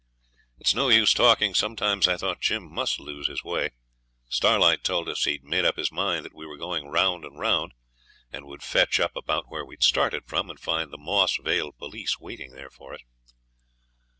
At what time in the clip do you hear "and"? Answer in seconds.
7.23-7.37, 8.31-8.47, 10.49-10.59